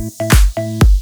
Thank 0.00 0.99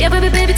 Yeah, 0.00 0.08
baby, 0.08 0.30
baby. 0.30 0.49